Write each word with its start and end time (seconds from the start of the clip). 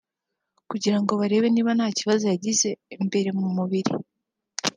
kugira 0.69 0.97
ngo 0.99 1.11
barebe 1.19 1.47
niba 1.51 1.71
nta 1.77 1.87
kibazo 1.97 2.23
yagize 2.33 2.69
imbere 3.03 3.29
mu 3.39 3.47
mubiri 3.55 3.93